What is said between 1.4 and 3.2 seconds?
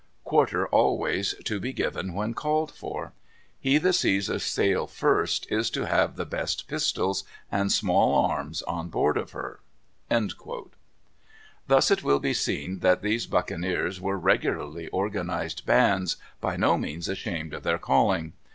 to be given when called for.